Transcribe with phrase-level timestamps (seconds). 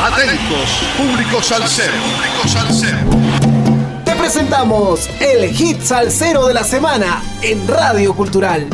[0.00, 1.92] Atentos, público salsero.
[4.04, 8.68] Te presentamos el hit salsero de la semana en Radio Cultural.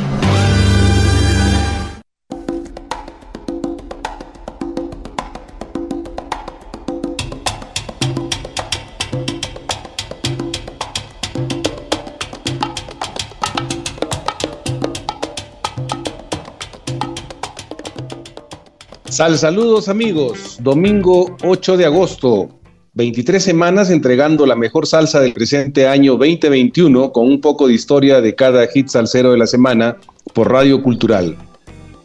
[19.15, 22.48] Sal saludos amigos, domingo 8 de agosto,
[22.95, 28.21] 23 semanas entregando la mejor salsa del presente año 2021 con un poco de historia
[28.21, 29.98] de cada hit salsero de la semana
[30.33, 31.37] por Radio Cultural.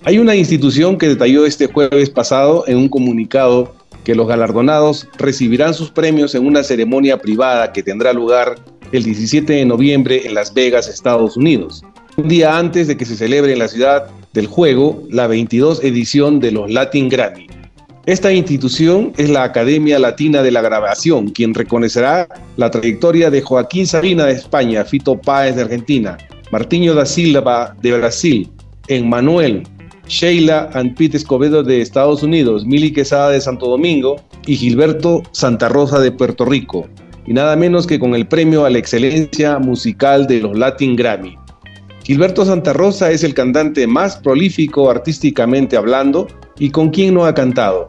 [0.03, 5.73] Hay una institución que detalló este jueves pasado en un comunicado que los galardonados recibirán
[5.73, 8.53] sus premios en una ceremonia privada que tendrá lugar
[8.91, 11.83] el 17 de noviembre en Las Vegas, Estados Unidos,
[12.19, 16.39] un día antes de que se celebre en la ciudad del juego la 22 edición
[16.39, 17.47] de los Latin Grammy.
[18.05, 23.87] Esta institución es la Academia Latina de la Grabación, quien reconocerá la trayectoria de Joaquín
[23.87, 26.17] Sabina de España, Fito Páez de Argentina,
[26.51, 28.49] Martiño da Silva de Brasil,
[28.87, 29.63] Emmanuel,
[30.07, 35.69] Sheila and Pete Escobedo de Estados Unidos, Mili Quesada de Santo Domingo y Gilberto Santa
[35.69, 36.89] Rosa de Puerto Rico,
[37.25, 41.38] y nada menos que con el premio a la excelencia musical de los Latin Grammy.
[42.09, 47.35] Gilberto Santa Rosa es el cantante más prolífico artísticamente hablando y con quien no ha
[47.35, 47.87] cantado.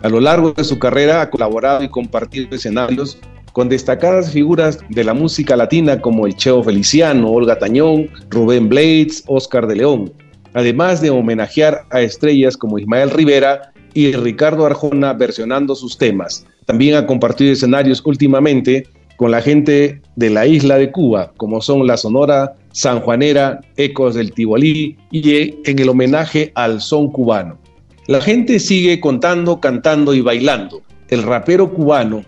[0.00, 3.18] A lo largo de su carrera ha colaborado y compartido escenarios
[3.52, 9.22] con destacadas figuras de la música latina como el Cheo Feliciano, Olga Tañón, Rubén Blades,
[9.26, 10.14] Oscar de León,
[10.54, 16.46] además de homenajear a estrellas como Ismael Rivera y Ricardo Arjona versionando sus temas.
[16.64, 18.88] También ha compartido escenarios últimamente
[19.18, 24.32] con la gente de la isla de Cuba, como son la Sonora Sanjuanera, Ecos del
[24.32, 27.58] Tibolí y en el homenaje al son cubano.
[28.06, 30.82] La gente sigue contando, cantando y bailando.
[31.08, 32.24] El rapero cubano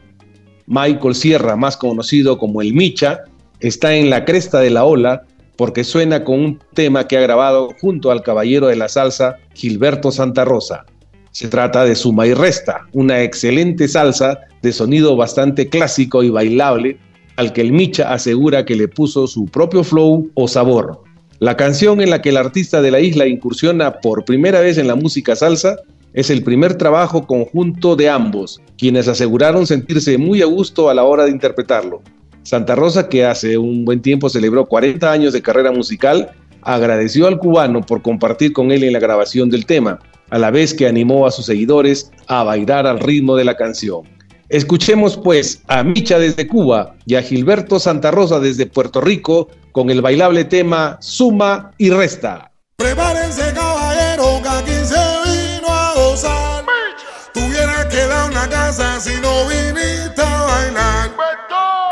[0.66, 3.20] Michael Sierra, más conocido como el Micha,
[3.60, 5.22] está en la cresta de la ola
[5.54, 10.10] porque suena con un tema que ha grabado junto al caballero de la salsa Gilberto
[10.10, 10.84] Santa Rosa.
[11.30, 16.98] Se trata de Suma y Resta, una excelente salsa de sonido bastante clásico y bailable
[17.40, 21.02] al que el Micha asegura que le puso su propio flow o sabor.
[21.38, 24.86] La canción en la que el artista de la isla incursiona por primera vez en
[24.86, 25.76] la música salsa
[26.12, 31.04] es el primer trabajo conjunto de ambos, quienes aseguraron sentirse muy a gusto a la
[31.04, 32.02] hora de interpretarlo.
[32.42, 37.38] Santa Rosa, que hace un buen tiempo celebró 40 años de carrera musical, agradeció al
[37.38, 41.26] cubano por compartir con él en la grabación del tema, a la vez que animó
[41.26, 44.19] a sus seguidores a bailar al ritmo de la canción.
[44.50, 49.90] Escuchemos pues a Micha desde Cuba y a Gilberto Santa Rosa desde Puerto Rico con
[49.90, 52.50] el bailable tema Suma y Resta.
[52.76, 54.96] Prepárense caballero que aquí se
[55.30, 56.64] vino a gozar.
[57.32, 61.10] Tuviera que dar una casa si no viniste a bailar.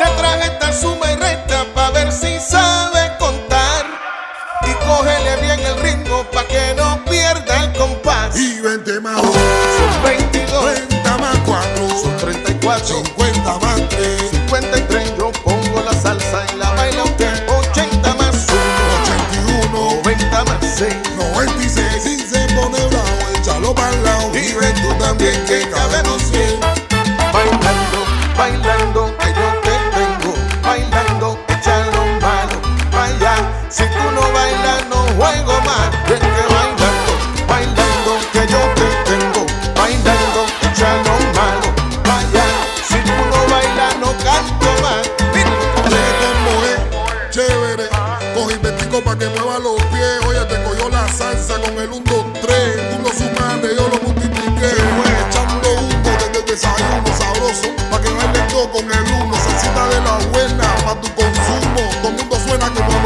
[0.01, 3.87] Te traje esta suma y resta pa' ver si sabe contar.
[4.67, 8.37] Y cógele bien el ritmo pa' que no pierda el compás.
[8.37, 9.23] Y vente más.
[12.85, 13.18] Son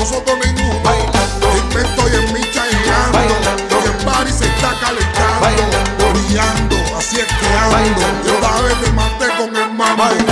[0.07, 0.81] suena como nosotros ninguno.
[0.83, 1.59] Bailando.
[1.59, 2.63] Invento y en micha.
[3.13, 3.81] Bailando.
[3.83, 5.41] Y el party se está calentando.
[5.41, 6.13] Bailando.
[6.13, 7.77] Brillando, así es que ando.
[7.77, 8.27] Bailando.
[8.27, 10.32] Yo otra vez me maté con el mambo.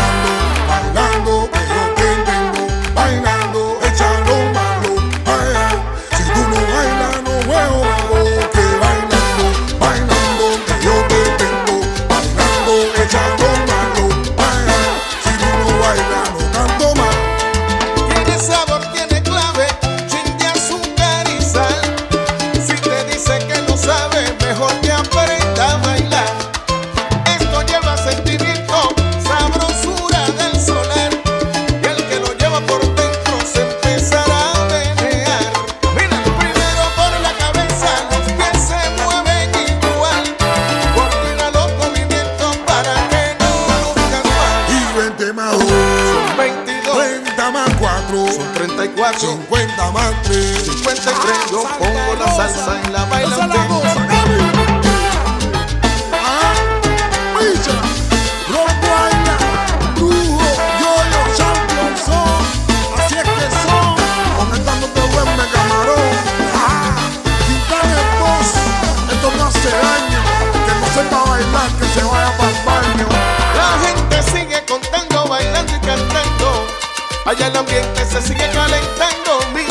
[45.58, 46.96] Son 22.
[46.96, 48.32] 30 más 4.
[48.32, 49.18] Son 34.
[49.20, 50.62] 50 más 3.
[50.64, 51.50] 53.
[51.50, 54.09] Yo pongo la salsa y la bailante.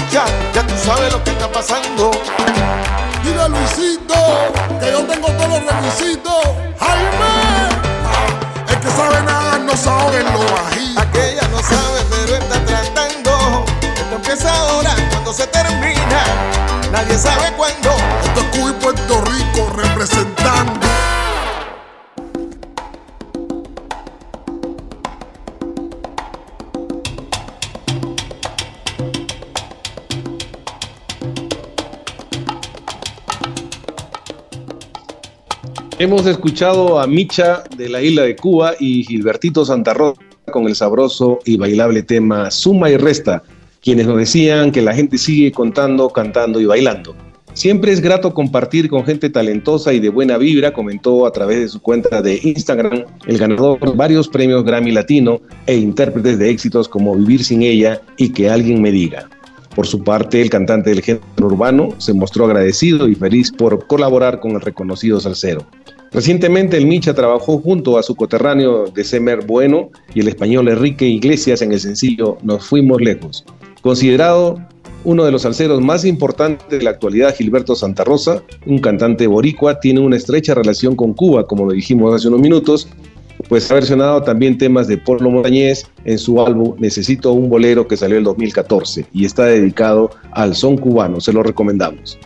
[0.09, 0.25] Micha,
[0.55, 2.09] ya tú sabes lo que está pasando.
[3.23, 4.15] Dile a Luisito
[4.79, 6.43] que yo tengo todos los requisitos.
[6.79, 7.69] Jaime,
[8.69, 9.71] el que sabe nada no
[10.17, 10.99] en lo bajito.
[10.99, 13.65] Aquella no sabe, pero está tratando.
[13.81, 16.23] Esto empieza ahora, cuando se termina.
[16.91, 17.98] Nadie sabe cuándo.
[36.01, 40.73] Hemos escuchado a Micha de la isla de Cuba y Gilbertito Santa Rosa con el
[40.73, 43.43] sabroso y bailable tema Suma y Resta,
[43.81, 47.17] quienes nos decían que la gente sigue contando, cantando y bailando.
[47.51, 51.67] Siempre es grato compartir con gente talentosa y de buena vibra, comentó a través de
[51.67, 56.87] su cuenta de Instagram el ganador de varios premios Grammy Latino e intérpretes de éxitos
[56.87, 59.27] como Vivir sin ella y Que alguien me diga.
[59.75, 64.39] Por su parte, el cantante del género urbano se mostró agradecido y feliz por colaborar
[64.39, 65.65] con el reconocido salsero.
[66.11, 71.05] Recientemente el Micha trabajó junto a su coterráneo de Semer Bueno y el español Enrique
[71.05, 73.45] Iglesias en el sencillo Nos fuimos lejos.
[73.81, 74.59] Considerado
[75.05, 79.79] uno de los salseros más importantes de la actualidad, Gilberto Santa Rosa, un cantante boricua,
[79.79, 82.89] tiene una estrecha relación con Cuba, como lo dijimos hace unos minutos,
[83.49, 87.97] pues ha versionado también temas de Polo Montañés en su álbum Necesito un bolero que
[87.97, 92.17] salió en 2014 y está dedicado al son cubano, se lo recomendamos.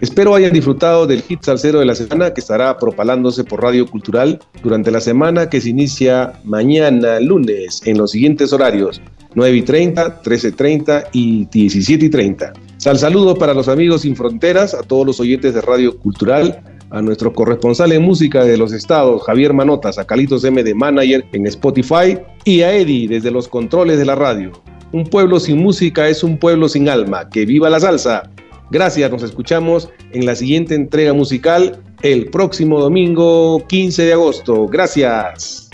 [0.00, 4.40] Espero hayan disfrutado del hit salsero de la semana que estará propalándose por Radio Cultural
[4.62, 9.02] durante la semana que se inicia mañana lunes en los siguientes horarios
[9.34, 12.52] 9 y 30, 13 y 30 y 17 y 30.
[12.78, 17.02] Sal saludo para los amigos sin fronteras, a todos los oyentes de Radio Cultural, a
[17.02, 21.46] nuestro corresponsal en música de los estados, Javier Manotas, a Calitos M de Manager en
[21.46, 24.52] Spotify y a Eddie desde los controles de la radio.
[24.92, 27.28] Un pueblo sin música es un pueblo sin alma.
[27.30, 28.30] ¡Que viva la salsa!
[28.70, 34.66] Gracias, nos escuchamos en la siguiente entrega musical el próximo domingo 15 de agosto.
[34.66, 35.70] Gracias.